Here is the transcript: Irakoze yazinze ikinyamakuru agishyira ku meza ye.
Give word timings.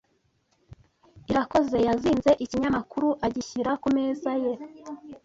Irakoze 1.31 1.77
yazinze 1.87 2.31
ikinyamakuru 2.43 3.07
agishyira 3.25 3.71
ku 3.81 3.87
meza 3.95 4.31
ye. 4.43 4.53